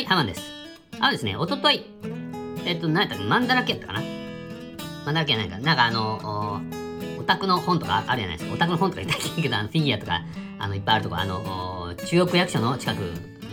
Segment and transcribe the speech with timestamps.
[0.00, 0.50] はい、ハマンです。
[0.98, 1.84] あのですね、おととい、
[2.64, 4.00] えっと、何やったか、マンダラケやったかな？
[5.04, 6.62] マンダラケやないかなんかあの、
[7.18, 8.54] オタクの本とかあるじゃないですか。
[8.54, 10.22] オタクの本とか言ったらいいけど、あのフィギュアとか、
[10.58, 13.00] あの、いっぱいあるとこ、あの、中央区役所の近く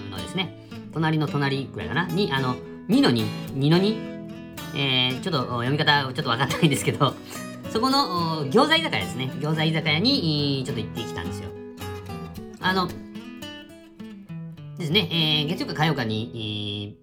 [0.10, 2.06] のですね、隣の隣くらいかな？
[2.06, 2.56] に、あの、
[2.88, 3.26] 2の2、
[3.56, 7.14] 2の2、えー、ちょっと読み方ちょっとわかんないんですけど、
[7.72, 9.34] そこの餃子居酒屋ですね。
[9.42, 11.50] 餃子居酒屋にちょっと行ってきたんですよ。
[12.62, 12.88] あの、
[14.78, 16.96] ですね、えー、月曜か火曜かに、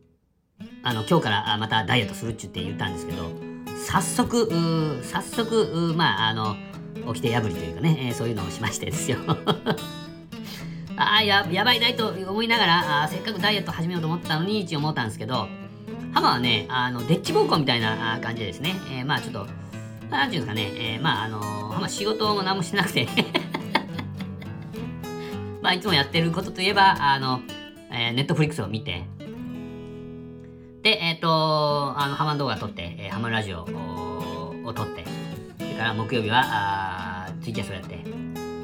[0.61, 3.30] えー、あの、今日からまたダイエットするっちゅって言ったんですけど、
[3.84, 6.56] 早速、早速、まあ、あの、
[7.12, 9.19] 起きて破りというかね、えー、そういうのをしましてですよ。
[10.97, 15.48] ああ、や、やばいないと思いながらあ、せっかくダイエット始めようと思ったのに、一応思ったんですけど、
[16.12, 19.48] ハマはね、あの、デッチ暴行みたいな感じでですね、えー、まあちょっと、
[20.11, 23.09] なんていうんですかね、えー、まああのハマ仕事も何もしてなくて。
[25.61, 27.41] まあいつもやってることといえば、あの、
[27.95, 29.05] えー、ネットフリックスを見て、
[30.83, 31.29] で、えっ、ー、と、
[31.97, 35.05] あの、ハマン動画撮って、えー、ハマンラジオを撮って、
[35.59, 37.98] それから木曜日は、あツイキャスをやって、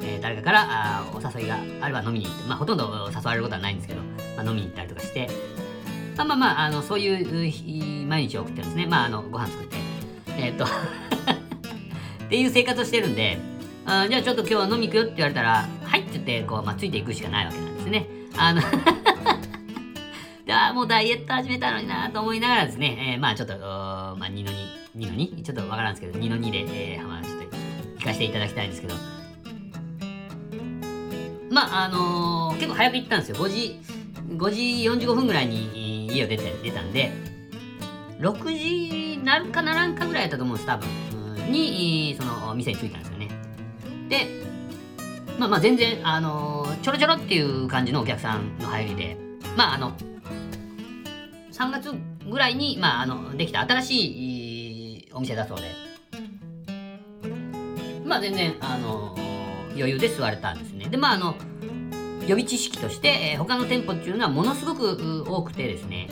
[0.03, 4.01] えー、誰かからあお誘いがあれば飲みに行って、まあほとんど誘われることはないんですけど、
[4.35, 5.29] まあ、飲みに行ったりとかして、
[6.17, 8.85] まあまあまあ、あのそういう毎日を送ってるんですね。
[8.85, 9.77] まあ、あの、ご飯作って。
[10.37, 10.67] えー、っ とっ
[12.29, 13.37] ていう生活をしてるんで、
[13.85, 18.20] あじゃあちょっと今日は飲み行くよって言われたら、はいって言って、こう、まあ、ついていくしかないわけなんですね。
[18.37, 18.61] あの
[20.45, 24.53] であもうダイエット始めたのになと思いながらですね、えー、まあちょっと、まあ2の2、
[24.97, 25.43] 2の 2?
[25.43, 27.57] ちょっとわからんですけど、2の2で、えー、まあちょっと
[27.99, 28.95] 聞かせていただきたいんですけど、
[31.51, 33.37] まああのー、結構早く行ったんですよ。
[33.37, 33.79] 5時、
[34.37, 34.61] 5時
[35.05, 37.11] 45分ぐらいに家を出て、出たんで、
[38.19, 40.87] 6時なるかならんかぐらいやったと思うんです、多分。
[41.51, 43.29] に、その店に着いたんですよね。
[44.09, 44.27] で、
[45.41, 49.17] まあまあ全然、あのー、ちょろちょろっていう感じのお客さんの入りで、
[49.57, 49.97] まああの、
[51.51, 51.91] 3月
[52.29, 55.63] ぐらいに、まああの、できた新しいお店だそうで、
[58.05, 60.89] まあ全然、あのー、余裕で座れたんですね。
[60.89, 61.35] で、まああの、
[62.27, 66.07] 予備知識として、えー、他の店舗っていうのはものすごく多くてですね、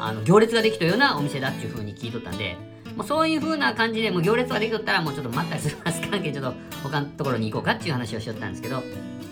[0.00, 2.56] あの行列ができたようなお店だっていうふうに聞いとったんで、
[2.96, 8.82] もうそういう風な感じでもう行列ができとったらもうちょっと待ったりするます関係ちょっと他のところに行こうかっていう話をしよったんですけど、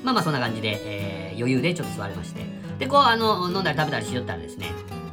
[0.02, 2.42] まあまあそんな感じで、えー、余裕でちょっと座れまして、
[2.78, 4.66] で、こうあの飲んだり食べたりしよったらですね、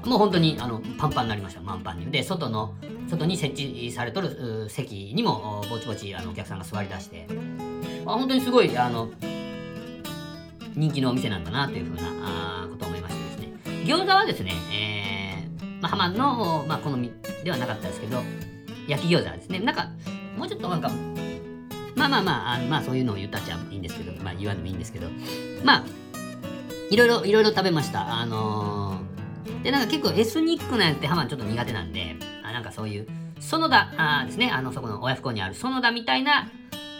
[0.06, 2.10] もう本当にあのパンパンになりました、満帆に。
[2.10, 2.74] で、外の、
[3.10, 7.28] 外に設置されとる席にもぼちぼちあのお客さんが座り出して、
[8.06, 9.10] あ、本当にすごい、あの、
[10.76, 13.48] 人気のお店なんだなというふうなことを思いましてですね。
[13.86, 15.27] 餃子はですね、えー、
[15.82, 17.12] まあ、ハマンの、まあ、好み
[17.44, 18.22] ではなかったですけど、
[18.88, 19.60] 焼き餃子ですね。
[19.60, 19.90] なんか、
[20.38, 20.90] もうちょっとなんか、
[21.96, 25.08] まあまあまあ、あまあそういうのを言ったっちゃいいんですけど、まあ言わんでもいいんですけど、
[25.64, 25.84] まあ、
[26.90, 28.20] いろいろ、いろいろ食べました。
[28.20, 33.08] あのー、で、なんか結構エスニックなやつってハマンちょっと苦手なんで、あなんかそういう、
[33.40, 36.50] 園田あですね、あの、そこの親不孝にある園田みたいな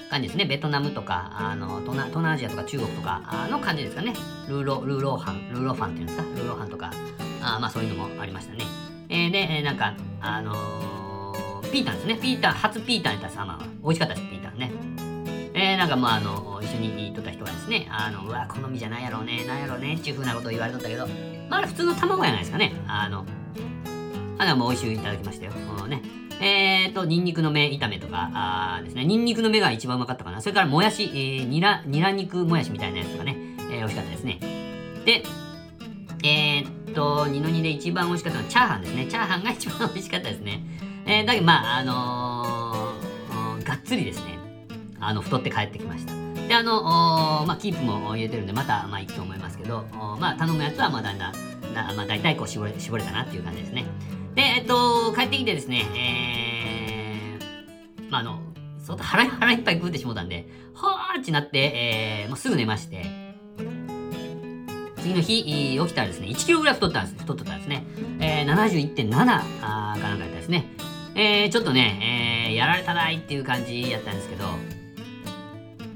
[0.10, 0.46] 感じですね。
[0.46, 4.14] ベトナムとか、あの東南東南アジアとか中国とかの感じですかね。
[4.48, 6.24] ルーロ、ルーローハン、ルーローファンっていうんですか？
[6.24, 6.92] ルーローハンとか、
[7.42, 8.66] あまあそういうのもありましたね。
[9.10, 12.16] えー、で、えー、なんか、あのー、ピータンですね。
[12.16, 14.72] ピータン、初ピータンやったらまあ、美味しかったです、ピータンね。
[15.54, 21.08] えー、なんかまあ、あの、一緒にとった人がですね、あの、うわ、好みじゃないやろうね、なんやろうね、っていうふうなことを言われとったけど、
[21.50, 22.74] まあ、あれ普通の卵やないですかね。
[22.88, 23.26] あの、
[24.38, 25.54] あれはもう美味しくいただきましたよ。
[25.54, 26.02] もうね。
[26.40, 30.42] えーと、ニンニクの芽炒めとか、あですね、ニンニクの芽が一番うまかったかな。
[30.42, 33.36] それからもやし、えー、ニラ、ニラ肉もやしみたいなやつとかね、
[33.72, 34.40] えー、美味しかったですね。
[35.04, 35.24] で、
[36.24, 39.06] えー、っと、二の二で一番美味しかったのはチャーハンですね。
[39.06, 40.64] チャーハンが一番美味しかったですね。
[41.06, 44.40] えー、だけど、まあ、あのー、がっつりですね、
[45.00, 46.14] あの、太って帰ってきました。
[46.48, 46.82] で、あの、
[47.46, 49.86] まあ、キープも入れてるんで、また、まあ、行くと思いますけど、
[50.20, 51.34] まあ、頼むやつは、まあ、だんだん、
[51.96, 53.86] まあ、大体こう絞れ、絞れたなっていう感じですね。
[54.34, 58.40] で、えっと、帰ってきてですね、えー、まあ、あの、
[58.80, 63.27] 相当腹腹いっぱい食うてしもうたんで、はーってなって、えー、もうすぐ寝まして、
[65.02, 67.86] 次の日、起きたらですね、1キロぐらい太ったんです、太ったんですね。
[68.20, 70.66] えー、71.7かなんかやったですね。
[71.16, 74.46] えー、ちょっとね、えー、やられたないっていう感じやったんですけど、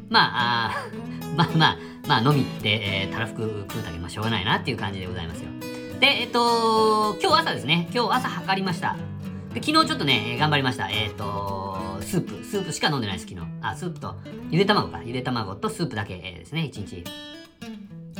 [0.09, 0.87] まあ、あ
[1.37, 1.77] まあまあ、
[2.07, 5.49] まあ飲みって、えー、たらふく食うたけまあしょうがないなっていう感じでございますよ。
[5.99, 7.87] で、えっと、今日朝ですね。
[7.93, 8.97] 今日朝測りました。
[9.53, 10.89] で、昨日ちょっとね、頑張りました。
[10.89, 12.43] えっと、スープ。
[12.43, 13.47] スープしか飲んでないです、昨日。
[13.61, 14.15] あ、スープと、
[14.49, 15.01] ゆで卵か。
[15.05, 17.03] ゆで卵とスープだけですね、1日。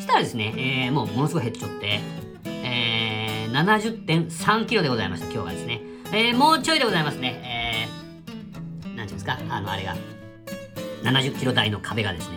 [0.02, 2.00] したらですね、えー、もうものすごい減っちゃって、
[2.46, 5.82] えー、70.3キロでございました、今日がですね。
[6.14, 7.88] えー、もうちょいでございますね。
[8.84, 9.96] えー、なんていうんですか、あの、あれが、
[11.04, 12.36] 70キロ台の壁がですね、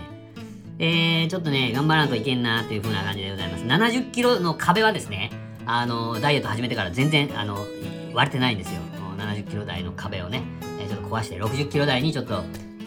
[0.79, 3.65] えー、ちょっとね、頑張らんといけんなという風な感じでございます。
[3.65, 5.31] 70キロの壁はですね、
[5.67, 7.59] あの、ダイエット始めてから全然、あの、
[8.13, 8.81] 割れてないんですよ。
[9.17, 10.43] 70キロ台の壁をね、
[10.81, 12.45] えー、ちょっと壊して60キロ台にちょっと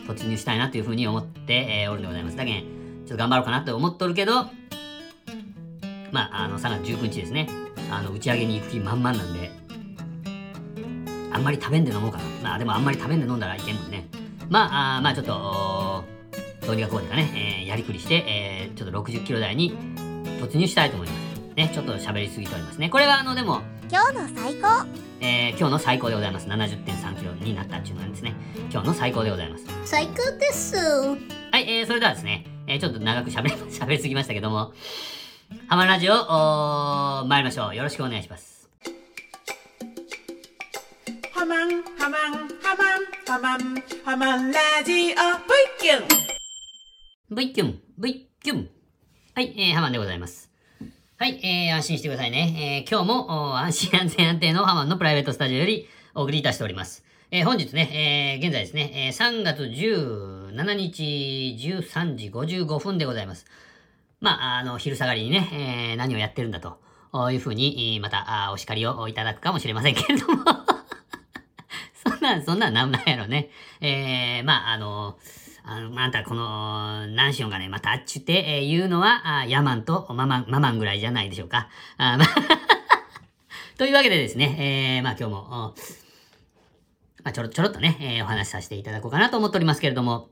[0.08, 2.38] 突入したいなというふうに思って、えー、おるんでございます。
[2.38, 2.77] だけん、
[3.08, 4.48] ちょっと頑張ろうかなと思っとるけど、
[6.12, 7.48] まあ、あの、3月19日ですね、
[7.90, 9.50] あの、打ち上げに行く気満々なんで、
[11.32, 12.24] あんまり食べんで飲もうかな。
[12.44, 14.08] まあ、でもあんまり食べんで飲んだらいけんもんね。
[14.50, 16.04] まあ、あまあ、ちょっと、
[16.66, 19.74] どうにかこうにかね、えー、やりくりして、えー、ちょっと60キロ台に
[20.42, 21.18] 突入したいと思います。
[21.56, 22.90] ね、ちょっと喋りすぎておりますね。
[22.90, 24.86] これはあの、でも、今日の最高
[25.22, 26.48] えー、今日の最高でございます。
[26.48, 28.34] 70.3キロになったっていうのなんですね。
[28.70, 29.66] 今日の最高でございます。
[29.86, 34.74] 最高ですはい、えー、それではですね、えー、ちょっと長く喋り、 喋りすぎましたけども、
[35.70, 37.76] ハマラジオ、お参りましょう。
[37.76, 38.70] よろしくお願いします。
[41.32, 45.14] ハマン、ハマン、ハマン、ハマン、ハマンラジオ、V
[45.80, 46.08] キュン
[47.34, 48.70] V キュン、V キュン。
[49.34, 50.52] はい、えー、ハマンでございます。
[51.18, 52.84] はい、えー、安心してくださいね。
[52.84, 57.06] えー、今日も安心安全安定のハマンのプライベートスタジオよりお送りいたしております。
[57.32, 59.70] えー、本日ね、えー、現在ですね、えー、3月
[60.50, 63.46] 7日13時55分でございます。
[64.20, 65.50] まあ、あの、昼下がりにね、
[65.92, 66.80] えー、何をやってるんだと
[67.32, 70.44] いうふうに、また、お叱りをいただくかもしれませんけれども
[72.04, 73.50] そんな、そんななんなんやろね。
[73.82, 75.18] えー、まあ、あの
[75.70, 81.68] あの、あんたこの、ナンシオンがね、またあっちゅって、えー、言うのは、あヤマンとママン、ママンぐらいじゃないでしょうか。
[81.98, 82.28] あまあ
[83.78, 85.74] というわけでですね、えー、まあ今日も、ま
[87.26, 90.30] あちょろちょろっとね、えー、お話しさせていただこうかなと思っておりますけれども、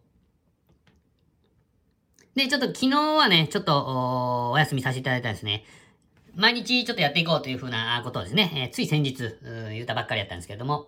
[2.36, 5.64] で、ちょっと昨日はね、ちょっとお休みさせていただいたんですね、
[6.36, 9.16] 毎日ちょっとやっていこうというふうなことをですね、えー、つい先日
[9.72, 10.88] 言ったばっかりやったんですけれども、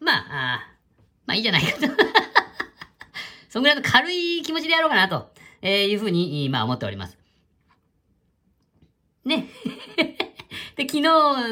[0.00, 0.16] まあ、
[0.54, 0.68] あ
[1.26, 1.86] まあいいじゃないかと
[3.48, 5.30] そんぐらいの軽い気持ちでやろうかなと、
[5.60, 7.18] えいうふうに、まあ思っております。
[9.24, 9.46] ね。
[10.74, 11.02] で、昨日、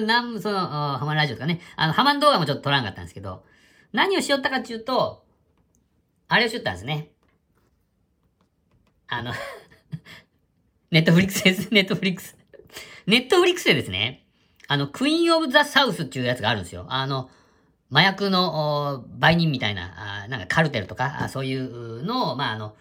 [0.06, 3.44] なん、その、ハマンラジオとかね、あの、ハマン動画もちょっと撮らんかったんですけど、
[3.92, 5.25] 何をしよったかっていうと、
[6.28, 7.10] あれをしよったんですね。
[9.10, 9.32] あの
[10.90, 11.68] ネットフリックスです。
[11.74, 12.36] ネットフリックス。
[13.06, 14.24] ネットフリックスでですね、
[14.68, 16.86] あの、 Queen of the South っていうやつがあるんですよ。
[16.88, 17.28] あの、
[17.90, 22.76] 麻薬の売人みたいな、あなんかカルテルとか、あそういうのを、まあ、あの、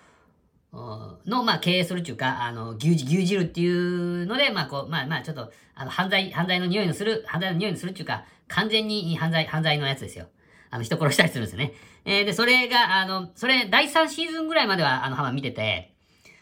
[1.26, 10.28] の、まあ、経営するっていうか、あの、牛耳、牛耳るっていうので、まあ、こう、まあ、まあ、ちょっと、あの、犯罪、犯罪の匂いのする、犯罪の匂いのするっていうか、完全に犯罪、犯罪のやつですよ。
[10.70, 11.74] あの、人殺したりするんですよね。
[12.06, 15.96] えー、で、それが、あの、それ、第3シーズンぐらいまでは、あの、ハマ見てて、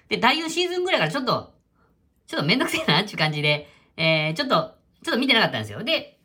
[0.10, 1.54] で、第4シーズンぐらいからちょっと、
[2.28, 5.84] ちょっとめんどくせえなっていう感じで、えー、ちょっと、ちょっと見てなかったんですよ。
[5.84, 6.18] で、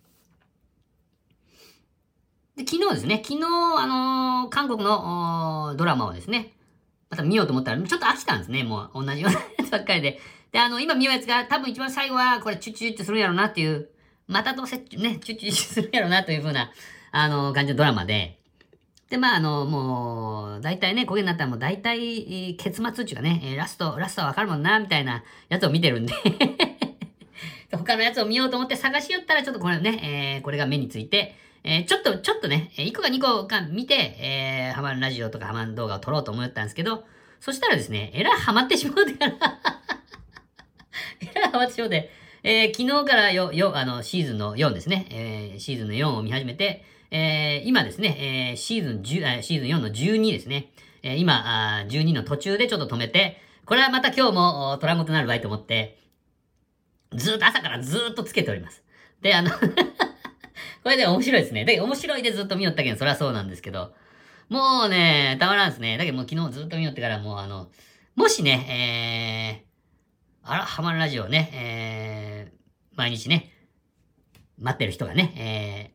[2.57, 6.53] で、昨日ですね、昨日、あのー、韓国のドラマをですね、
[7.09, 10.21] また見ようと思ったら、ちょっと飽きたんですね、もう同じようなやつばっかりで。
[10.51, 13.89] で、あの、今見ようやつが、多分一番最後は、これ、チュッチュッチュするんやろうなっていう、
[14.27, 16.73] またどうせ、ね、チュッチュッチュするんやろうなというふうな、
[17.11, 18.42] あの、感じのドラマで、
[19.13, 26.15] で、まあ、あの、もう、大体ね、焦げになったらもう大体、結末っていうかね、えラスト、ラストはわかるもんな、みたいなやつを見てるんで。
[27.71, 37.05] 他のやつを見ようと思って探しよったら、ちょっとこれね、えー、これが目について、えー、ちょっと、ちょっとね、1個か2個か見て、えー、ハマるラジオとかハマる動画を撮ろうと思ったんですけど、
[37.39, 39.35] そしたらですね、えらいハマってしまうてから。
[41.21, 42.11] えらいハマってしまうて、
[42.45, 55.99] えー、昨日からよ、よ、あの、シーズンの4ですね、えー、シーズンの4を見始めて、えー、今ですね、えー、シーズン10、シーズン4の12ですね、えー、今あ、12の途中でちょっと止めて、これはまた今日もトランゴとなる場合と思って、
[57.15, 58.83] ずっと朝からずっとつけております。
[59.21, 59.51] で、あの
[60.83, 61.67] これで面白いですね。
[61.67, 63.95] で、面白いでずっと見よったけん、そりゃそうなんですけど、
[64.49, 65.99] もうね、たまらんですね。
[65.99, 67.71] だけどもう昨日ずっと見よってからもうあの、
[68.15, 73.53] もしね、えー、あら、ハマるラジオね、えー、毎日ね、
[74.59, 75.92] 待ってる人がね、えー、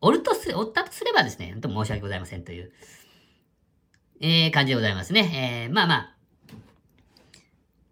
[0.00, 2.72] おるとす、おったとすればですね、本当申し訳ございませんという、
[4.20, 5.66] えー、感じでございますね。
[5.68, 6.16] えー、まあまあ、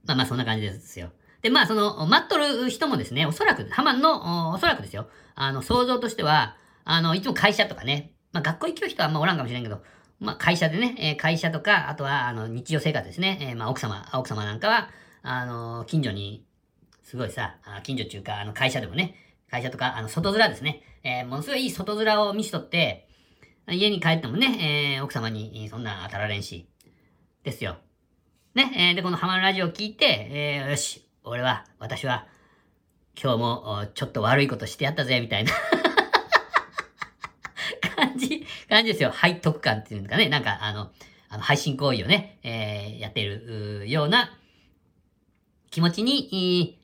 [0.07, 1.11] まあまあそんな感じですよ。
[1.43, 9.83] で、まあ、その、待っとる人もですね、おそらく、ハマンの、おそらくですよ、あの、想像としては、あの、いつも会社とかね、まあ、学校行く人はあんまおらんかもしれんけど、
[10.21, 14.89] まあ、会社でね、え会社とか、あとは、あの、日常生活ですね、えまあ、奥様、奥様なんかは、
[15.23, 16.47] あの、近所に、
[17.03, 19.15] すごいさ、近所っていうか、あの、会社でもね、
[19.51, 23.07] 会社とか、あの、外面ですね、えものすごいいい外面を見しとって、
[23.69, 26.67] 家に帰ってもね、えー、奥様にそんな当たられんし、
[27.43, 27.77] ですよ。
[28.55, 32.27] ね、えー、で、このハマるラジオを聞いて、えー、よし、俺は、私は、
[33.23, 35.53] 今日もちょっと悪いことしてやったぜ、みたいな
[37.97, 39.13] 感じ、感じですよ。
[39.13, 40.29] 背徳感っていうかね。
[40.29, 40.91] なんか、あの、
[41.29, 44.39] あの配信行為をね、えー、やってるような
[45.71, 46.81] 気持ちに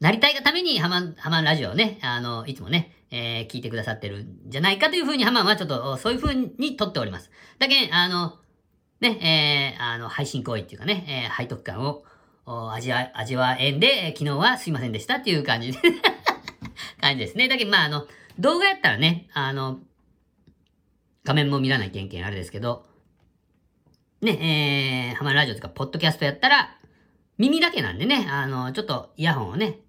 [0.00, 7.30] なりたいがためにハマン、ハマンラジオをね、あの、いつもね、えー、聞いてくださってるんじゃないかというふうにハマンはちょっと、そういうふうに撮っております。
[7.58, 8.38] だけあの、
[9.00, 12.04] ね、えー、あの、配信行為っていうかね、えー、背徳感を
[12.72, 15.78] 味わ、味わえんで、昨日はすいませんでしたっていう感じで
[17.00, 17.48] 感じですね。
[17.48, 18.06] だけど、まあ、あの、
[18.38, 19.80] 動画やったらね、あの、
[21.24, 22.86] 画面も見らない件々あれですけど、
[24.22, 26.78] ね、えー、ハマラジオとか、ポッドキャストやったら、
[27.38, 29.80] 耳だけなんでね、あの、ちょっとイヤホンをね、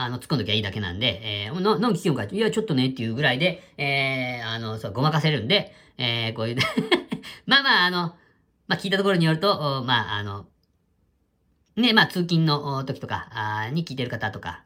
[0.00, 6.56] あの、突っ込んどきゃいいだけなんで、えー、な、なん聞きよかいや、ちょっとねっていうぐらいで、えー、あの、そう、ごまかせるんで、えー、こういう
[7.46, 8.14] まあまあ、あの、
[8.66, 10.46] まあ聞いたところによると、まあ、あの、
[11.76, 14.64] ね、まあ通勤の時とかに聞いてる方とか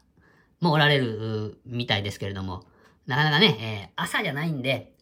[0.61, 2.65] もおられるみたいですけれども、
[3.05, 4.93] なかなかね、えー、朝じゃないんで、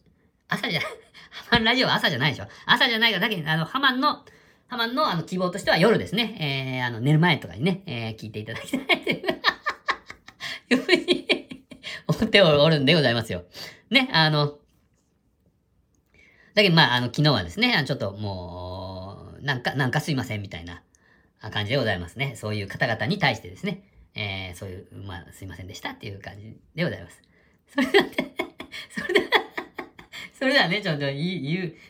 [0.48, 0.80] 朝じゃ、
[1.30, 2.48] ハマンラジオは朝じゃないでしょ。
[2.66, 4.24] 朝じゃないか、だけにあの、ハマンの、
[4.66, 6.80] ハマンのあの希望としては夜ですね。
[6.80, 9.24] えー、あの、寝る前とかにね、えー、聞いていただきたい
[10.70, 11.64] ふうに
[12.06, 13.44] 思っておるんでございますよ。
[13.90, 14.58] ね、あの、
[16.54, 20.82] だけどまあ、あの、昨日はですね、ちょっともう、なんか、なんかすいませんみたいな
[21.50, 22.34] 感じでございますね。
[22.36, 23.82] そういう方々に対してですね、
[24.14, 27.22] えー、そういう、まあ、すいませんでしたっていう感じでございます。
[27.68, 28.04] それでは、
[28.90, 29.26] それでは、
[30.38, 31.14] それではね、ちょっと言う、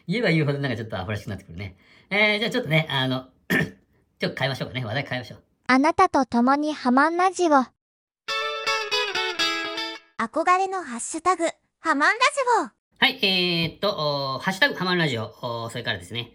[0.09, 1.77] 言えば言うほどなんかちょっとアホらしくなってくるね。
[2.11, 3.29] えー、じゃあちょっとね、あの、
[4.19, 4.85] ちょっと変えましょうかね。
[4.85, 5.43] 話題変えましょう。
[5.67, 7.74] あなたと共にハマンラジオ。
[10.17, 11.45] 憧れのハッシュタグ、
[11.81, 12.23] ハマンラジ
[12.63, 12.71] オ。
[13.05, 16.31] はい、えー、っと、ハッシュタグ、ハマンラジオ、それからですね、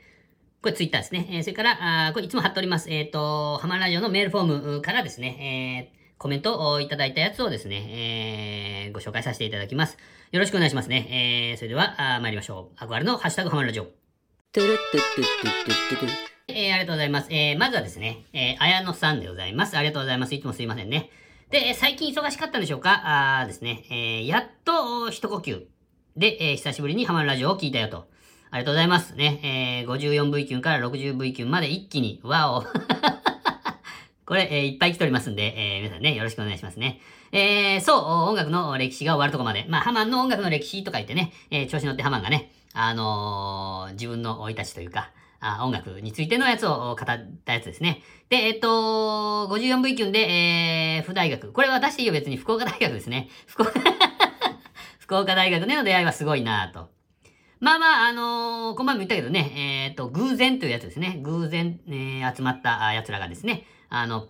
[0.61, 1.29] これツイッターですね。
[1.31, 2.91] えー、それから、あこれいつも貼っております。
[2.91, 9.97] えっ、ー、と、ハマラジオのメールフォームからですね、えー、コメントをいただいたやつをですね、えー、ご紹介させていただきます。
[10.33, 11.51] よろしくお願いしますね。
[11.51, 12.83] えー、それでは、あ参りましょう。
[12.83, 13.85] 憧れのハッシュタグハマラジオ。
[14.51, 16.09] トゥルットゥットゥットゥットゥットゥ
[16.49, 17.27] えー、ありがとうございます。
[17.31, 19.77] えー、まずはですね、えー、綾野さんでございます。
[19.77, 20.35] ありがとうございます。
[20.35, 21.09] いつもすいませんね。
[21.49, 23.39] で、最近忙しかったんでしょうか？
[23.41, 25.63] あですね、えー、やっと一呼吸
[26.15, 28.07] で、えー、久しぶりにハマるラジオを聞いたよと。
[28.51, 29.15] ありがとうございます。
[29.15, 32.63] ね、えー、54V 級から 60V 級まで一気に、わお。
[34.27, 37.01] これ、えー、いっぱい来ておりますんで、えー、皆さんね、よろしくお願いしますね。
[37.31, 39.65] えー、そう、音楽の歴史が終わるとこまで。
[39.69, 45.09] まあ、ハマンの音楽の歴史とか言ってね、えー、調子乗ってハマンがね、あのー、自分の生い立ちというか、
[45.39, 46.95] あ音楽についてのやつを語っ
[47.45, 48.01] たやつですね。
[48.29, 51.51] で、えっと、54V 級で、えー、府大学。
[51.53, 53.29] これは出していいよ、別に福岡大学ですね。
[53.47, 53.71] 福岡
[54.99, 56.89] 福岡大学での出会いはすごいなと。
[57.59, 61.19] まあまあ、あのー、この前も言ったけどね、えっ、と、偶然というやつですね。
[61.23, 64.27] 偶然、えー、集まった奴らがですね、あの、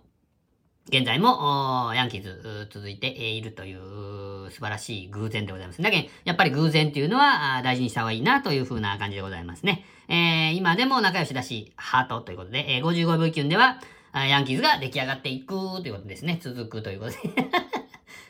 [0.88, 3.80] 現在も、ヤンキーズ続いているという
[4.50, 5.82] 素晴らしい偶然でございます。
[5.82, 9.86] だけど、やっぱり偶然っていうのは大事にした方がいいなというふうな感じでございますね。
[10.08, 13.79] えー、今でも仲良しだし、ハートということで、えー、55分キュンでは、
[14.13, 16.39] ヤンキーズが出来上がっていくということですね。
[16.41, 17.18] 続くということで。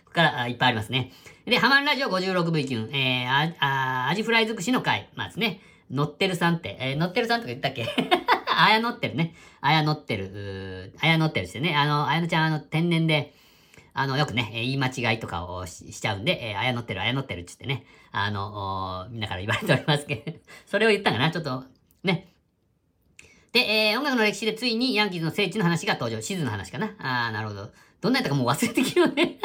[0.10, 1.12] ここからいっぱいありますね。
[1.46, 5.08] で、ハマンラジオ 56V キュン、えー、あ、アジフライ尽くしの回。
[5.16, 5.62] まあですね。
[5.90, 7.86] 乗ってるさんって、えー、乗ってるさんとか言ったっけ？
[8.56, 9.34] あや乗ってるね。
[9.62, 11.76] あや乗ってる、あや乗ってるしてね。
[11.76, 13.34] あの、あやのちゃん、あの、天然で、
[14.00, 20.32] あの、よくね、言い間違いとかをしちゃうんで、えー、あや乗ってる、あや乗ってるって言ってね、あの、みんなから言われておりますけど、
[20.66, 21.66] それを言ったかな、ちょっと、
[22.06, 22.32] ね。
[23.52, 26.22] で、えー、音楽の歴史でついにヤンキーズの聖地の話が登場。
[26.22, 26.96] 地図の話かな。
[26.98, 27.72] あー、なるほど。
[28.00, 29.38] どんなやったかもう忘れてきるよね。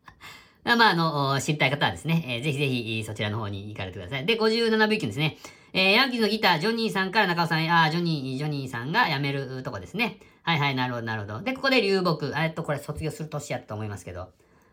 [0.64, 4.26] まあ、あの、知りたい方はですね、えー、ぜひぜひそちらの方に行かれてください。
[4.26, 5.38] で、57秒級ですね。
[5.72, 10.18] えー、ヤンキーズのギター、ジョニーさんから中尾さんへ、あ、ジョニー、ジョニーさんが辞めるとこですね。
[10.46, 11.40] はいはい、なるほど、なるほど。
[11.40, 12.32] で、ここで流木。
[12.36, 14.28] えっと、これ卒業する年やったと思いますけど、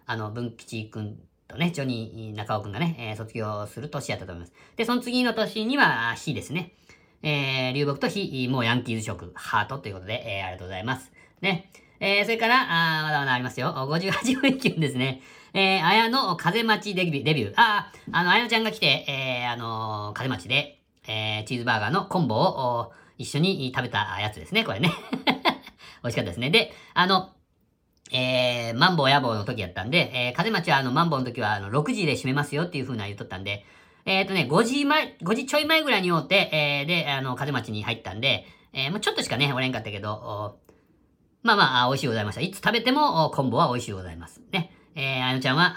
[0.06, 4.54] あの、文吉くんとね、ジョニー、中尾くんがね、えー、卒業する年やったと思います。
[4.76, 6.74] で、その次の年には、火ですね。
[7.24, 11.12] えー、流木と火、もうヤンキーズ色、ハートということで、えー、ありがとうございます。
[11.42, 11.72] ね。
[12.00, 13.74] えー、それから、あまだまだありますよ。
[13.74, 15.24] 58分級ですね。
[15.56, 17.54] えー、あやの風待ちデビュー、デビュー。
[17.56, 24.92] ああ、あの、あやのちゃんが来て、えー、あのー、風待ちで、えー、チーズバーガーのコンボを一緒に食べたやつですね、これね。
[26.04, 26.50] 美味しかったですね。
[26.50, 27.32] で、あの、
[28.12, 33.66] えー、マンボウ野望の時やったんで、えー、風待ちはあの、マンボウの時はあの、6時で閉めますよっていう風な言っとったんで、
[34.06, 40.60] えっ、ー、とね、5時前、5時ちょい前ぐらいにおって、えー、で、あの、風待ちに入ったんで、えー、もうちょっとしかね、おれんかったけど、
[41.42, 42.42] まあまあ、美味しいございました。
[42.42, 44.42] いつ食べても、コンボは美味しいございます。
[44.52, 44.72] ね。
[44.96, 45.74] えー、あのちゃんは、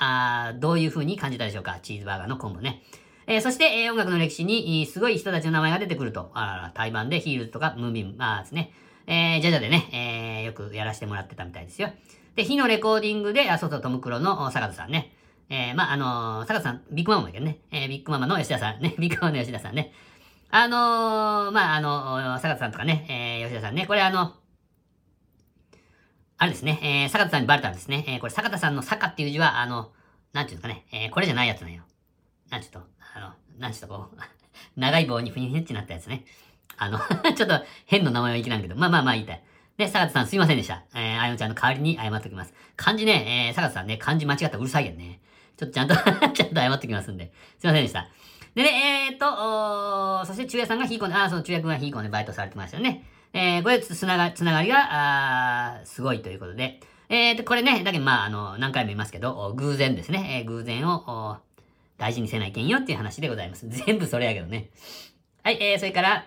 [0.48, 1.78] あどういう風に感じたでしょうか？
[1.82, 2.82] チーズバーガーのコンボね。
[3.26, 6.30] えー、そして、えー、音楽の歴史に、すごい人たちの名前が出てくると。
[6.34, 8.72] あらら、台湾でヒールズとかムービン、まあですね。
[9.06, 11.90] えー、ジャジャでね、えー、よくやらせてもらってたみたいですよ。
[12.34, 15.12] で、火のレコーディングで、あ、そうそう、トムクロの坂田さんね。
[15.48, 17.60] えー、まあ、あのー、坂田さん、ビッグママだけどね。
[17.70, 18.94] えー、ビッグママの吉田さんね。
[18.98, 19.92] ビッグママの吉田さんね。
[20.50, 23.86] あのー、まあ、あのー、坂田さんとかね、えー、吉田さんね。
[23.86, 24.34] これあの、
[26.38, 28.04] あれですね、えー、坂田さんにバレたんですね。
[28.08, 29.92] えー、これ坂田さんの坂っていう字は、あの、
[30.32, 31.84] なんていうんですかね、えー、これじゃないやつなんよ。
[32.50, 32.80] なんちょっと、
[33.14, 34.18] あの、なんちょっとこう、
[34.78, 36.24] 長い棒にふにふにってなったやつね。
[36.78, 36.98] あの
[37.34, 39.42] ちょっと変な名前はいきなんけど、まあまあまあ言いたい。
[39.76, 40.82] で、坂田さんすいませんでした。
[40.94, 42.54] えー、あやのちゃんの代わりに謝っておきます。
[42.76, 45.20] 漢字ね、えー、坂田さんね、漢字間違ったらうるさいけんね。
[45.56, 45.94] ちょっとちゃんと
[46.32, 47.32] ちゃんと謝っておきますんで。
[47.58, 48.08] すいませんでした。
[48.54, 53.04] でね、えー、っと、そして中也さんがヒーコンで、あ、その中也くんがヒーコンでバイトされてましたよね。
[53.34, 56.80] えー、これつなが、つながりが、あすごいということで。
[57.10, 60.42] えー、と、これね、だけどまあ、あの、何回も言いますけど、偶然ですね。
[60.42, 61.36] えー、偶然を、
[61.98, 63.68] 大事にせないけんよっていう話でございます。
[63.68, 64.70] 全部それやけどね。
[65.42, 66.26] はい、えー、それから、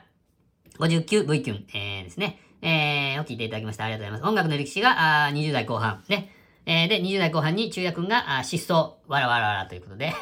[0.79, 2.39] 59V キュン、えー、ですね。
[2.62, 3.83] えー、を聞いていただきました。
[3.83, 4.29] ありがとうございます。
[4.29, 6.03] 音楽の歴史が、あ20代後半。
[6.07, 6.31] ね。
[6.65, 10.13] えー、で、20代後半に中也くんが、あ失踪、わらわらわらということで。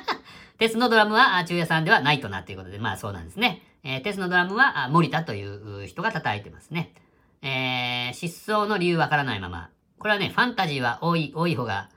[0.58, 3.62] 鉄のドラムは、中也さんではないとなということで、まあそうなんですね。
[3.84, 6.92] えー、鉄のドラムは、森田という人が叩いてますね。
[7.40, 9.70] えー、失踪の理由わからないまま。
[9.98, 11.88] これはね、ファンタジーは多い、多い方が、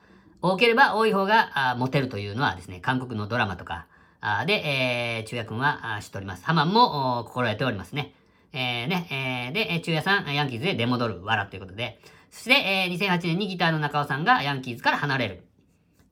[0.41, 3.88] 多ければ多い方が、あモテるというのはですね、韓国のドラマとか、
[4.27, 6.44] あで、えー、中也くんは知っております。
[6.46, 8.15] ハマンも心得ておりますね。
[8.53, 12.00] えー、ね、えー、で、中也さん、ヤンキーズで出戻る、わらということで、
[12.32, 15.36] そして、えー、2008年にギターの中尾さんがヤンキーズから離れる。
[15.36, 15.44] で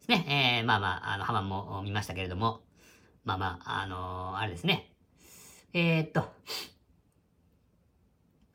[0.01, 0.59] すね。
[0.59, 2.61] えー、まあまあ、あの、ハマンも見ましたけれども、
[3.23, 4.91] まあまあ、あのー、あれですね。
[5.73, 6.31] えー、っと、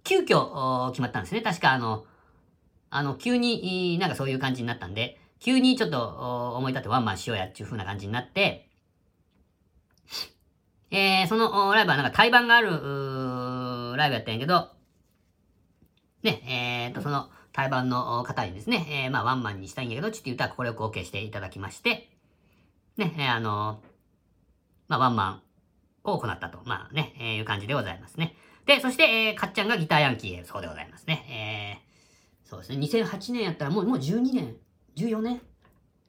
[0.04, 1.40] 急遽決まったんですね。
[1.40, 2.04] 確かあの、
[2.90, 8.67] あの、急に、なんかそういう感じになったんで、急にちょっと思い立ってワンマンしようやっていう風な感じになって、
[10.90, 14.70] えー、そのライブはなんか対バンがある、ライブやったんやけど、
[16.22, 22.08] ね、えーと、その対バンの方にですね、えー、まあワンマンにしたいんやけど、ちっと言ったら快く OK していただきまして、
[22.96, 23.80] ね、えー、あの
[24.88, 25.42] まあワンマン
[26.04, 28.34] を行ったと、まあね、えー、いう感じでございますね。
[28.66, 31.80] で、そして、えー、かっちゃんがギターヤンキー、そうでございますね。
[32.44, 34.56] えー、そうですね、2008年やったらもう、もう12年、
[34.96, 35.40] 14年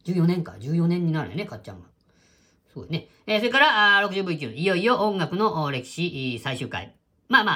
[0.05, 1.88] ?14 年か、14年になるよね、かっちゃんが。
[2.79, 3.09] そうね。
[3.27, 6.95] えー、それから、60V9、いよいよ音楽の歴史最終回。
[7.27, 7.51] まあま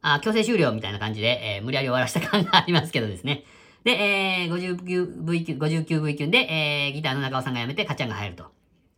[0.00, 3.44] あ、あ強制終了みたいな感じで、えー、無理やり終わらせた感がありますけどですね。
[3.84, 8.46] で、えー、59V9、59V9 で、えー、ギターの中尾さんが辞めて、かちゃんが入ると。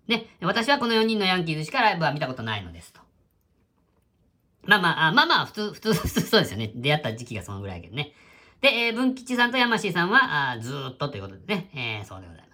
[0.07, 3.01] ね、私はこの4人のヤンキーズしかライブは見たことないのですと。
[4.67, 6.71] まあまあ、まあまあ、普通、普通、普通そうですよね。
[6.75, 8.13] 出会った時期がそのぐらいやけどね。
[8.61, 12.54] で、えー、文吉さんと山椎さんは、あずっとということでね、えー、そうでございま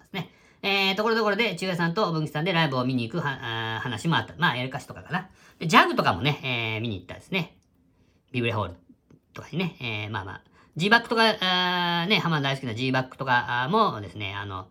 [0.63, 4.35] えー、ところどころで、中也さんと文吉さんでライブを見に行くはあ話もあった。
[4.37, 5.29] まあ、エルカシとかかな。
[5.59, 7.57] で、ジャグとかもね、えー、見に行ったですね。
[8.31, 8.73] ビブレホール
[9.33, 10.41] とかにね、えー、まあまあ、
[10.75, 14.67] G バックとか、あね、ハマ大好きな G バックとかもですね、あの、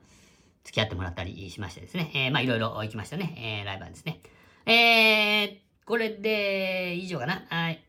[0.64, 4.20] 付き合ってもらったりしましてですね、えー、まあいろいろ行きましたね、えー、ライブはですね。
[4.66, 7.44] えー、これで、以上かな。
[7.48, 7.84] はい。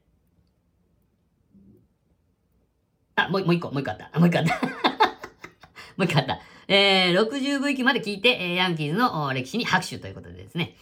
[3.16, 4.20] あ、もう、もう一個、もう一個あった。
[4.20, 4.68] もう一個あった。
[5.98, 6.40] もう一個あった。
[6.73, 10.77] えー、60V 期まで聞いて、えー、ヤンキーズの歴史に拍手ということでですね。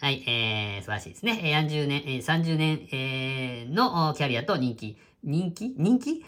[0.00, 1.40] はい、えー、素晴らしいですね。
[1.42, 4.96] 40年、えー、30年、えー、のキャリアと人気。
[5.24, 5.74] 人気？
[5.76, 6.24] 人気？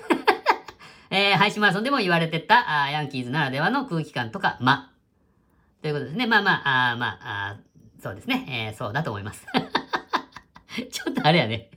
[1.11, 4.91] えー、配信マラソンでも言われてた、あヤンキーズならではの空気感とか、ま。
[5.81, 6.27] ということですね。
[6.27, 7.57] まあまあ、あまああ、
[8.03, 8.47] そうですね。
[8.73, 9.47] えー、そうだと思います。
[10.91, 11.71] ちょっとあれやね。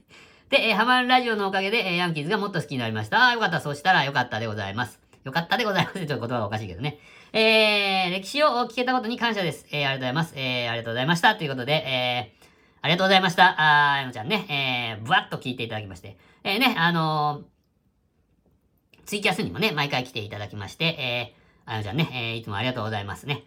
[0.50, 3.28] で、えー、ハマるラジオのおかげで、えー、ヤンキーズがもっと好きになりました。
[3.28, 3.60] あよかった。
[3.60, 5.01] そうしたらよかったでございます。
[5.24, 5.98] よかったでございます。
[5.98, 6.98] ちょっと言葉がおかしいけどね。
[7.32, 9.66] えー、歴史を聞けたことに感謝です。
[9.70, 10.34] えー、ありがとうございます。
[10.36, 11.36] えー、ありがとうございました。
[11.36, 12.46] ということで、えー、
[12.82, 13.54] ありがとうございました。
[13.58, 16.16] あー、やのちゃんね、えー、ぶわっと聞いていただきまして。
[16.44, 23.44] えー、ね、あのー、ツイキャスにもね、毎回来ていただきまして、えー、あやのちゃんね、えー、いつもありがとうございますね。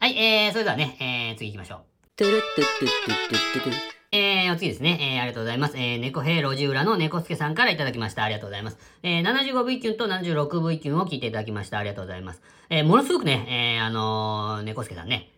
[0.00, 1.80] はい、えー、それではね、えー、次行きましょう。
[4.10, 4.98] えー、お次ですね。
[5.16, 5.76] えー、ありがとうございます。
[5.76, 8.24] えー、猫兵路地裏の猫助さんからいただきました。
[8.24, 8.78] ありがとうございます。
[9.02, 11.76] えー、75V キュンと 76V キュンを聞いていただきました。
[11.76, 12.40] ありがとうございます。
[12.70, 15.30] えー、ものすごくね、えー、あのー、猫助さんね、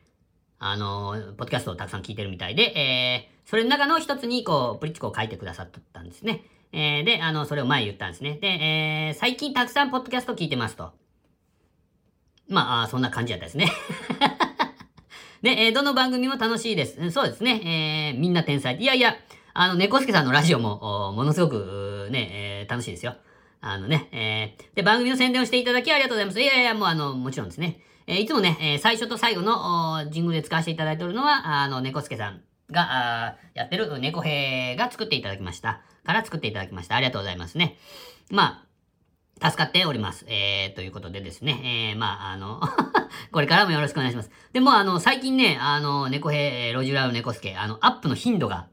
[0.60, 6.44] あのー、ポッドキャストをたくさん聞いてるみたいで、えー、それの中の一つに、こう、プリッチコを書いてくださったんですね。
[6.72, 8.38] えー、で、あの、それを前言ったんですね。
[8.40, 10.92] で、えー、最近たくさんポッドキャスト聞いてますと。
[12.48, 13.72] まあ、あそんな感じやったですね。
[15.42, 17.10] で、えー、どの番組も楽しいです。
[17.10, 18.12] そうですね。
[18.14, 18.76] えー、みんな天才。
[18.76, 19.16] いやいや、
[19.54, 23.14] あの、猫助さんのラジオも、ものすごく、ね、えー、楽しいですよ。
[23.62, 26.40] あのね、えー、で、番組の宣伝をしていただきありがとうございます。
[26.40, 27.80] いやいや、もうあの、もちろんですね。
[28.06, 35.82] えー、いつもね、えー、最初と最後の、ジングルで使わせていただいておるのは、あの、猫助さんが、あやってる猫兵が作っていただきました。
[36.04, 36.96] から作っていただきました。
[36.96, 37.76] ありがとうございますね。
[38.30, 38.69] まあ、
[39.42, 40.24] 助かっております。
[40.28, 42.60] えー、ということでですね、えー、まあ、あの
[43.32, 44.30] これからもよろしくお願いします。
[44.52, 48.66] でも、あの、最近ね、あの、猫兵、ロジュラル猫助、あの、アップの頻度が、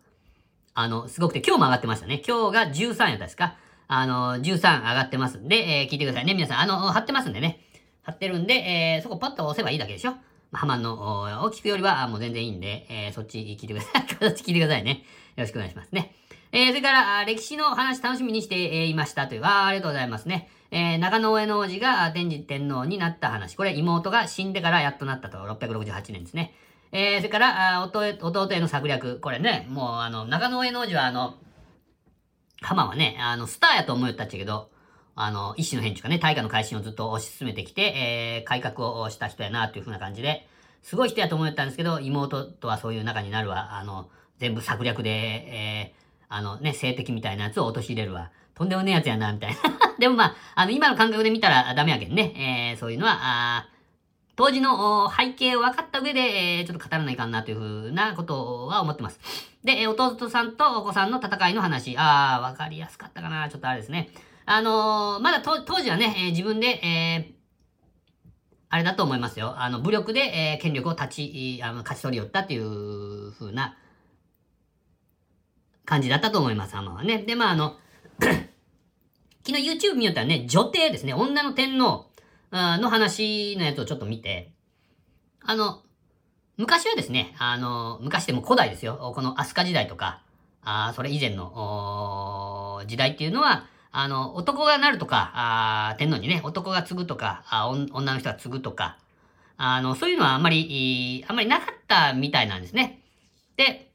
[0.73, 2.21] あの、すごくて、今日も上がってましたね。
[2.27, 3.55] 今日が13やったですか？
[3.87, 6.33] あの、13上がってますんで、えー聞いてくださいね。
[6.33, 7.61] 皆さん、あの、貼ってますんでね。
[8.03, 10.15] 貼ってるんで、えーそこパッと押せばいいだけでしょ？
[10.53, 14.07] ハマンのおを聞くよりはもう全然いいんで、えーそっち聞いてください。
[14.19, 15.03] そっち聞いてくださいね。
[15.35, 16.13] よろしくお願いしますね。
[16.51, 20.49] えーそれから、歴史の話楽しみにしていましたという、あありがとうございますね。
[20.71, 23.55] えー長野上の王子が天智天皇になった話。
[23.55, 26.53] これ妹が死んでからやっとなったと、668年ですね。
[26.91, 29.19] えーそれから、あ弟弟への策略。
[29.19, 31.35] これね、もうあの、長野上の王子はあの、
[32.61, 34.69] 浜はね、あの、スターやと思うよったっちゃけど、
[35.15, 40.47] あの、一種の変中かね、大化の改新をずっと推し進めてきて、えー改革をした人やな、というふうな感じで、
[40.81, 48.31] すごい人やと思ったんですけど、妹とはそういう仲になるわ、あの、全部策略で、えーあのね、性的みたいなやつを陥れるわ。
[48.57, 49.57] とんでもねえやつやな、みたいな。
[49.99, 53.67] でもまあ、あの、今の感覚で見たらダメやけんね、えーそういうのは、
[54.35, 56.21] 当時の背景を分かった上で、
[56.57, 59.19] えーちょっと語らないかんなというふうなことは思ってます。
[59.63, 61.95] で、弟さんとお子さんの戦いの話。
[61.99, 63.47] あー、わかりやすかったかな。
[63.47, 64.09] ちょっとあれですね。
[64.47, 67.33] あのーまだ当時はね、えー自分で、え
[68.69, 69.53] あれだと思いますよ。
[69.57, 70.19] あの、武力で、
[70.55, 73.77] え権力を立ち、あの、勝ち取りよったっていう風な
[75.85, 77.19] 感じだったと思います、浜はね。
[77.19, 77.77] で、まあ、あの、
[79.45, 82.09] 昨日 YouTube 見よったらね、女帝ですね、女の天皇
[82.51, 84.51] の話のやつをちょっと見て、
[85.41, 85.81] あの、
[86.57, 89.13] 昔はですね、あの、昔でも古代ですよ。
[89.15, 90.21] この飛鳥時代とか、
[90.63, 98.97] あそれ以前の時代っていうのは、あの、男がなるとか、あ天皇にね、男が継ぐとか、あ女の人が継ぐとか、
[99.57, 103.01] あの、そういうのはあんまり、あんまりなかったみたいなんですね。
[103.55, 103.86] で、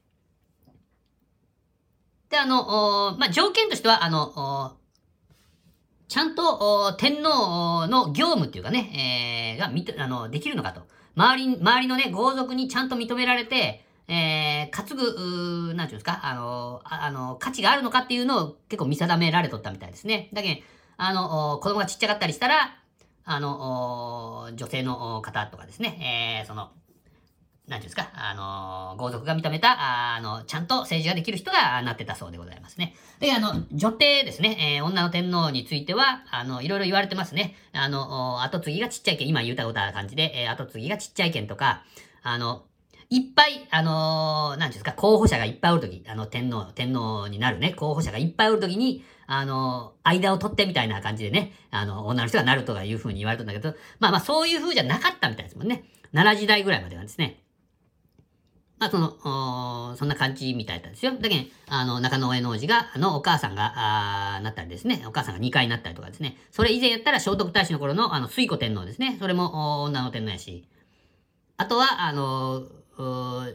[2.33, 4.75] で、あの、まあ、条件としては、あの、
[6.07, 10.81] ちゃんと天皇の業務っていうかね、えーがみあのできるのかと。
[11.15, 20.29] 周り、周りのね、豪族にちゃんと認められて、えー、担ぐ、なんていうんですか、あの、あの、価値があるのかっていうのを結構見定められとったみたいですね。
[20.33, 20.61] だけど、
[20.97, 22.79] あの、子供がちっちゃかったりしたら、
[23.25, 26.71] あの、女性の方とかですね、えー、その、
[27.67, 32.93] なんていうんですか、あの、豪族が認めた、あの、ちゃんと政治ができる人がなってたそうでございますね。
[33.19, 37.55] で、あの、女帝ですね、えー女の天皇については、あの、いろいろ言われてますね。
[37.71, 41.83] あの、後継ぎがちっちゃいけ、今言うたことある感じで、えー後継ぎがちっちゃいけんとか、
[42.21, 42.63] あの、
[43.09, 55.85] いっぱい、あのーなんですか、候補者がいっぱいおるとき、あの、天皇、天皇になるね、候補者がいっぱいおるときに、あのー間を取ってみたいな感じでね、あの、女の人がなるとかいうふうに言われたんだけど、まあまあ、そういうふうじゃなかったみたいですもんね。
[56.11, 57.42] 奈良時代ぐらいまではですね。
[58.83, 61.13] まあ、その、そんな感じみたいだったんですよ。
[61.13, 63.73] だけど、あの、中野上王子が、あの、お母さんが、
[64.35, 70.67] あなったりですね、お母さんが2回になったりとかですね、それ以前やったら聖徳太子の頃の、あの、水古天皇ですね、それも、女の天皇やし、
[71.55, 72.63] あとは、あの、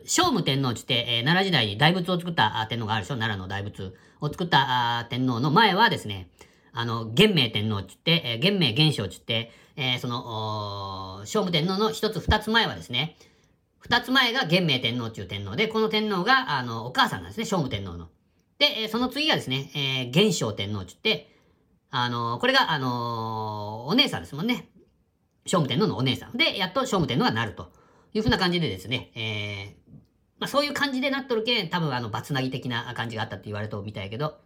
[0.07, 3.17] 聖武天皇って言って、えー奈良時代に大仏を作った天皇があるでしょ。
[3.17, 6.31] 奈良の大仏を作った天皇の前はですね、
[6.73, 13.17] あの、元明天皇って言って、えー元明元正って言って、えーその、聖武天皇の一つ二つ前はですね、
[13.81, 18.09] 二つ前が元明天皇っていう天皇で、この天皇が、あの、お母さんなんですね、聖武天皇の。
[18.59, 21.39] で、その次がですね、えー元正天皇って言って、
[21.91, 24.69] あのこれが、あのお姉さんですもんね。
[25.47, 26.37] 聖武天皇のお姉さん。
[26.37, 27.73] で、やっと聖武天皇がなると
[28.13, 29.89] いうふうな感じでですね、えー
[30.41, 34.39] まあそういう感じでなっとるけん、多分あの、バツナギ的な感じがあったって言われとるみたいけど、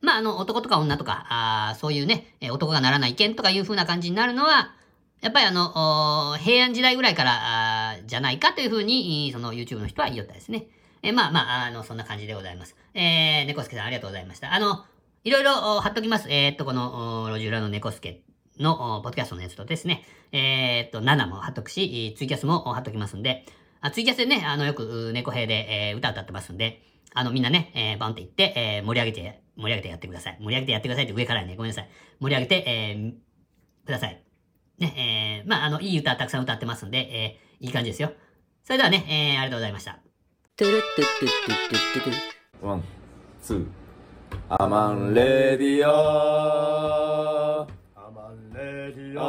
[0.00, 4.74] まああの、男とか女とか、あそういうね、男がならないけんとかいうふうな感じになるのは、
[5.20, 10.68] やっぱりあの、平安時代ぐらいから、じゃないかというふうに、その YouTube の人は言いよったですね。
[11.02, 12.76] えーまあまあ、あの、そんな感じでございます。
[12.94, 14.54] えー、猫助さんありがとうございました。
[14.54, 14.84] あの、
[15.24, 16.30] いろいろ貼っときます。
[16.30, 18.22] えーっと、この、路地裏の猫助
[18.58, 23.44] の、ポッドキャストのやつとですね、えーっと、7も貼っとくし、ツイキャスも貼っときますんで、
[23.82, 26.82] あツイキャスでね、あの、よく、猫兵で、えー歌歌ってますんで、
[27.14, 30.38] あの、みんなね、えーバンって言って、えー盛り上げて、盛り上げてやってください。
[30.40, 31.88] 盛り上げてやってくださいって上からね、ごめんなさい。
[32.20, 33.12] 盛り上げて、えー
[33.86, 34.29] ください。
[34.80, 38.12] ね、えーまあ、あの、いい歌たくさん歌ってますんで、えーいい感じですよ。
[38.64, 39.98] それではね、えーありがとうございました。
[40.56, 42.84] トゥルトゥトゥトゥトゥトゥ one,
[43.42, 43.66] two。
[44.48, 45.90] ハマンレディオ
[47.62, 47.66] ア
[48.14, 49.22] マンレディオ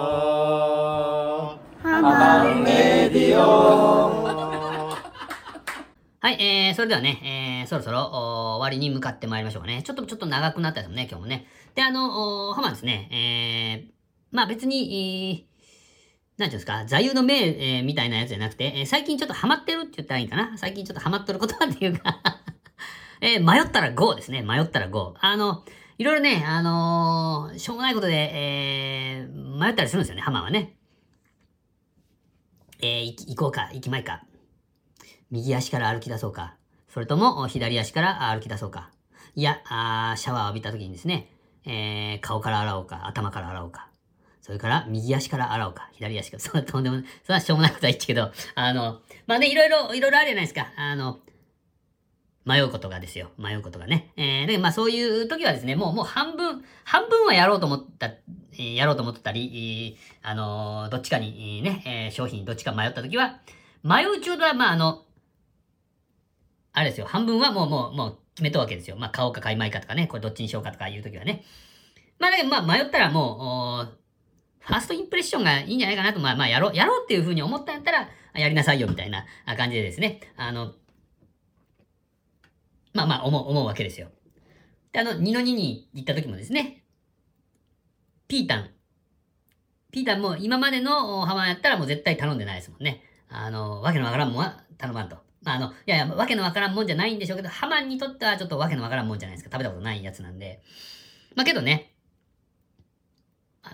[1.84, 4.22] アマンレディオ
[6.24, 9.82] はい、えー、それではね、えー、そろそろ終わりに向かってまいりましょうかね。
[9.84, 11.48] ちょっと、ちょっと長くなったですもんね、今日もね。
[11.76, 14.01] で、あの、ハマですね、えー、
[14.32, 15.52] まあ別に、えー
[16.38, 20.58] なんていうんですか、座右の銘、えーみたいなやつじゃなくて、えー最近ちょっとハマってるって言ったらいいかな？
[20.58, 22.20] 最近ちょっとハマってることっていうか
[23.22, 24.42] えー迷ったら GO ですね。
[24.42, 25.14] 迷ったら GO。
[25.20, 25.64] あの、
[25.98, 30.76] いろいろね、あのーしょうもないことで、えー迷ったりするんですよね、ハマはね。
[32.82, 34.24] えー、行こうか、行きまいか。
[35.30, 36.56] 右足から歩き出そうか。
[36.90, 38.90] それとも左足から歩き出そうか。
[39.36, 41.30] いや、あシャワーを浴びた時にですね、
[41.66, 43.91] えー顔から洗おうか、頭から洗おうか、
[44.52, 50.74] それから右足から洗おうか、左足から、 そんなとんでもない、それはしょうもないことは言っちゃけど、あの、まあね、いろいろ、いろいろあるじゃないですか。
[50.76, 51.20] あの、
[52.44, 53.32] 迷うことがですよ。
[53.38, 54.12] 迷うことがね。
[54.18, 58.12] えー、で、まあそういう時はですね、もう、もう半分、半分はやろうと思った、
[58.58, 63.40] やろうと思ってたり、あのどっちかに、ね、え商品どっちか迷った時は、
[63.84, 65.06] 迷う中途は、まああの、
[66.74, 68.98] あれですよ、半分はもう、もう、もう決めたわけですよ。
[68.98, 71.46] まあ買おうか買いまいかとかね、これどっちにしようかとかいう時はね。
[72.20, 74.01] まあだけど、まあ迷ったらもう、
[74.62, 79.26] ファーストインプレッションがいいんじゃないかなと、まあまあやろう、やろうっていうふうに思ったんやったら、やりなさいよみたいな
[79.58, 80.74] 感じでですね、あの、
[82.94, 84.10] まあまあ思う、思うわけですよ。
[84.92, 86.84] で、あの、二の二に行った時もですね、
[88.28, 88.70] ピータン。
[89.92, 93.04] ピータンも今までの浜やったらもう絶対頼んでないですもんね。
[93.30, 95.18] あの、わけのわからんもんは頼まんと。
[95.44, 99.56] まあ、あの、いやいや、わけのわからんもんじゃないんでしょうけど、ハマンにとってはちょっとわけのわからんもんじゃないですか。
[99.56, 100.62] 食べたことないやつなんで。
[101.36, 101.91] まあけどね、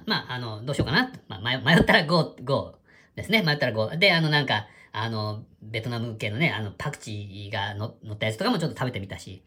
[0.05, 1.11] まあ、あの、どうしようかな。
[1.27, 2.75] まあ、迷ったら GO、GO
[3.15, 3.41] ですね。
[3.43, 3.89] 迷ったら GO。
[3.97, 9.43] で、あの、なんか、あの、ベトナム系のね、あの、パクチーが乗ったやつとかもちょっと食べてみたし、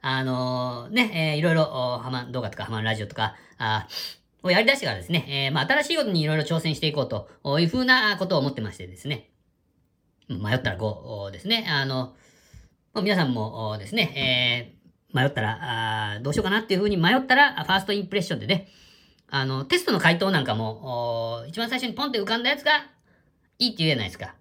[0.00, 1.64] あのね、えーいろいろ、
[2.02, 3.88] ハマン動画とかハマンラジオとか、あ
[4.42, 9.30] をやり出してからですね、えーまあ、新しいことにいろいろ挑戦していこうというふうなことを思ってましてですね、
[10.28, 11.66] 迷ったら5ですね。
[11.68, 12.14] あの、
[12.94, 14.78] まあ皆さんもですね、えー
[15.10, 18.68] 迷ったら、あどうしようかなっていうふうに迷ったら、ファーストインプレッションでね、
[19.30, 22.86] あの、テストの回答なんかも、一番最初にポンって浮かんだやつが
[23.58, 24.34] いいって言うじゃないですか。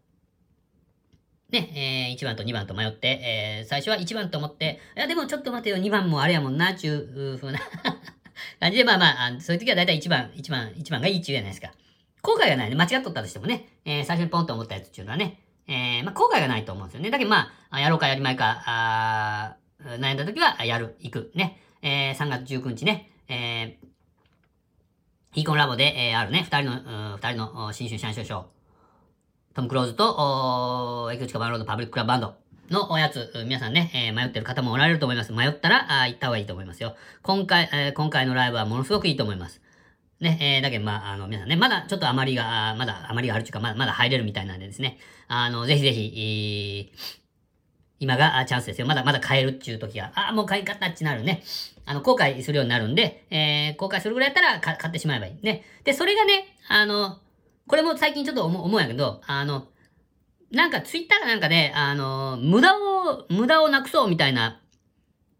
[1.49, 7.59] ね、えー、1番と2番と迷って、えー最初は1番と思って、いやでもちょっと待てよ、2番もあれやもんな、ちゅうふうな
[8.59, 11.71] 感じで、まあまあ、そういう時は大体1番、1番、1番がいいって言うじゃないですか。
[12.21, 12.75] 後悔がないね。
[12.75, 17.11] 間違っとったとしてもね、えー最初にポンと思ったやつっていうのはね、えーまあ後悔がないと思うんですよね。
[17.11, 21.61] だけどまあ、やろうかやりまいか、あ悩んだ時は、やる、行く、ね。
[21.81, 23.87] えー3月19日ね、えー
[25.37, 28.43] ヒーコンラボで、えーあるね、二人の、二人の新春シャンショーショー、
[29.53, 30.15] トム・クローズと、
[31.05, 32.33] おーエクチカバンロードパブリッククラブバンド
[32.71, 35.31] のおやつ、皆さんね、えー迷ってる方もおられると思います。
[35.33, 36.95] 迷ったら、あ行った方がいいと思いますよ。
[37.21, 39.61] 今回、えー今回のライブはものすごくいいと思います。
[40.19, 44.97] ね、えーだけど、まあ、あの、皆さんね、まだちょっと余りが、まだ余りがあるというか、まだ、まだ入れるみたいなんでですね、
[45.27, 47.26] あの、ぜひぜひ、えー
[47.99, 48.87] 今がチャンスですよ。
[48.87, 51.43] まだまだ買えるっていう時が、ああ、もう買い方っちなるね。
[51.85, 55.45] あの、後悔するようになるんで、えー、後悔するぐらいやったら買ってしまえばいい。
[55.45, 55.63] ね。
[55.83, 57.17] で、それがね、あの、
[57.67, 59.67] これも最近ちょっと思うんやけど、あの、
[60.51, 64.61] なんかツイッターかなんかで、あの、無駄を、無駄をなくそうみたいな、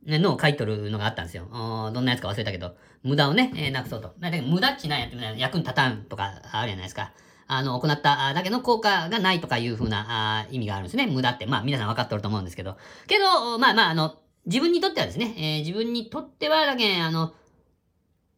[0.06, 1.48] ね、のを書いとるのがあったんですよ。
[1.94, 4.14] どんなやつか忘れたけど、無駄をね、えーなくそうと。
[4.20, 7.12] だけど無駄っちなんやって役に立たんとかあるじゃないですか。
[7.48, 11.08] あの、行っただけの効果がないとかいうふうなあ意味があるんですね。
[11.08, 11.46] 無駄って。
[11.46, 12.78] まあ皆さん分かってると思うんですけど。
[13.08, 17.34] けど、まあまあ、あの、自分にとってはですね、えー自分にとってはだけ、あの、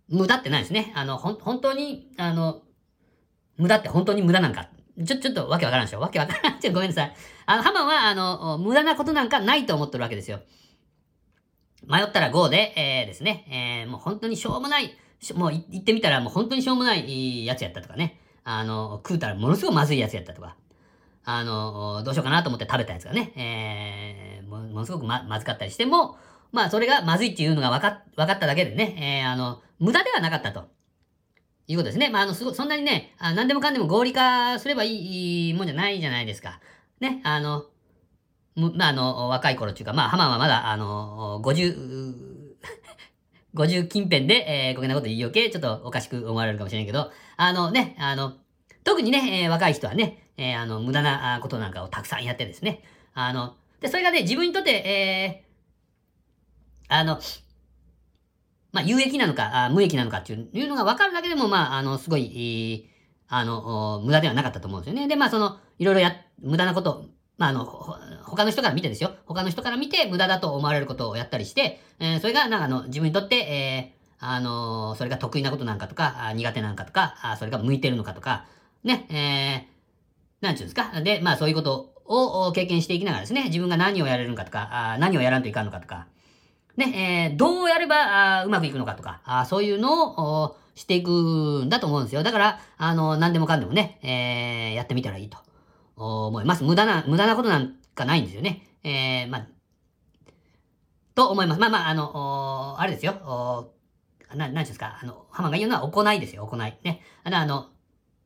[0.09, 0.91] 無駄ってないですね。
[0.95, 2.61] あの、ほん、本当に、あの、
[3.57, 4.69] 無駄って本当に無駄なんか。
[5.05, 6.59] ちょ、ちょっとわけわからんでしょわけわからん。
[6.61, 7.15] ちょ、ごめんなさい。
[7.45, 10.41] あの、ハマは、あの、無駄なことなんかないと思ってるわけですよ。
[11.87, 14.95] 迷ったら GO で、えーですね、えーもう本当にしょうもない、
[15.33, 18.19] もうい言ってみたらもう本当にしょうもないやつやったとかね。
[18.51, 20.55] あの、食うたらものすごくまずいやつやったとか。
[21.23, 26.17] あの、どうしようかなと思って食べたやつがね、えーものすごくま、まずかったりしても、
[26.51, 30.67] まあそれがまずいっていうのが分かっ、分かっただけでね、えーあの、無駄ではなかったと。
[31.67, 32.09] いうことですね。
[32.09, 36.59] まあ、あの、すご、そんなにね、あ何でもかんでも合理化すればいいいいもんじゃないじゃないですか。
[36.99, 37.65] ね、あの、
[38.55, 42.55] むまあ、あの、若い頃っていうか、まあ、ハマはまだ、あの、50、
[43.55, 48.33] 50近辺で、えー、こげなこと言いよけ、ちょっとおかしく思われるかもしれんけど、あのね、あの、
[48.83, 52.83] 特にね、えー若い人はね、えーあの、無駄なことなんかをたくさんやってですね、
[53.13, 55.49] あの、で、それがね、自分にとって、えー
[56.91, 57.19] あの、
[58.71, 62.89] まあ、有益なのか、あ無益なのかっていうのが分かるだけでも、まあ、あの、すごい、えー
[63.27, 65.07] あの、無駄ではなかったと思うんですよね。
[65.07, 67.05] で、まあ、その、いろいろや、無駄なこと、
[67.37, 67.65] まあ、あの、
[68.29, 69.11] 他の人から見てですよ。
[69.25, 78.45] 他の人から見て無駄だと思われることをやったりして、えーそれが、なんかあの、自分にとって、えーあのそれが得意なことなんかとか、苦手なんかとか、あそれが向いてるのかとか、
[78.83, 80.99] ね、えー、なんちゅうんですか？
[81.01, 86.07] で、まあ、そういうことを経験していきながらですね、自分が何をやれるのかとか、あ何をやらんといかんのかとか、
[86.75, 91.11] ね、えーどうやればあうまくいくのかとか、あそういうのをしていく
[91.65, 92.21] んだと思うんですよ。
[92.23, 95.37] だから、あの、何でもかんでもね、えーやってみたらいいと
[95.95, 96.65] 思います。
[96.65, 98.65] 無駄な、無駄なことなんかないんですよね。
[98.83, 99.47] えーまあ、
[101.15, 101.61] と思います。
[101.61, 103.13] まあまあ、あの、あれですよ。
[103.25, 106.77] おな、んていうんですか、あの、ハマンが言うのは行いですよ、行い。
[106.83, 107.01] ね。
[107.23, 107.69] あの、あの、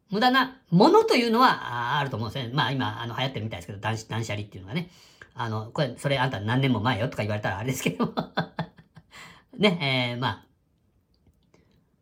[0.10, 2.54] 無駄なものというのはああると思うんですよね。
[2.54, 4.90] まあ今、あの、流行ってるみたいですけど、断捨断捨離っていうのがね。
[5.34, 8.14] あの、これ、それあんた何年も前よとか言われたらあれですけども。
[9.58, 10.46] ね、えー、まあ、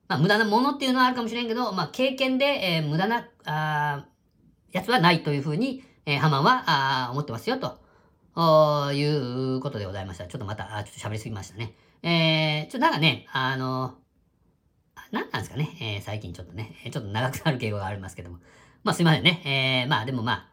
[0.10, 4.06] まあ、無駄なものっていうのはあるかもしれんけど、まあ、経験で、えー、無駄な、あ
[4.74, 7.79] やつはないというふうに、えー、ハマンは、あ思ってますよ、と
[8.35, 10.27] おいうことでございました。
[10.27, 11.73] ちょっとまた、あちょっと喋りすぎましたね。
[12.01, 13.95] えー、ちょっとなんかね、あの、
[15.11, 18.39] 何なんですかね、えー、最近ちょっとね、ちょっと長くなる傾向がありますけども。
[18.83, 19.83] まあすいませんね。
[19.83, 20.49] えー、まあでもま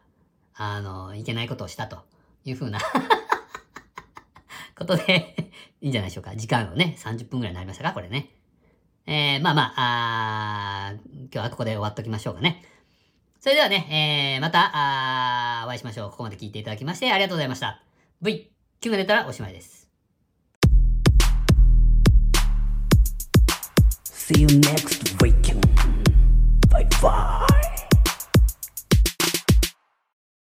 [0.53, 1.99] あ、あの、いけないことをしたと
[2.45, 2.79] いうふうな
[4.77, 6.35] ことでいいんじゃないでしょうか。
[6.35, 8.29] 時間をね、30分くらいになりましたか、これね。
[9.07, 12.61] えー、まあまあ、あ今日はここで終わっときましょうかね。
[13.39, 16.09] それではね、えー、また、あお会いしましょう。
[16.11, 17.81] ここまで聞いていただきましてありがとうございました。
[18.21, 19.87] V、9が出たらおしまいです。
[24.03, 25.61] See you next weekend.
[26.69, 27.68] Bye bye.